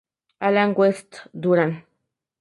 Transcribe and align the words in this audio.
Alan 0.47 0.71
West-Durán. 0.77 1.71